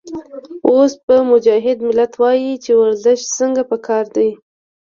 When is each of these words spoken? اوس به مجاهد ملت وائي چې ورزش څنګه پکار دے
اوس 0.69 0.93
به 1.05 1.15
مجاهد 1.31 1.77
ملت 1.87 2.11
وائي 2.21 2.51
چې 2.63 2.71
ورزش 2.81 3.19
څنګه 3.37 3.61
پکار 3.71 4.05
دے 4.15 4.29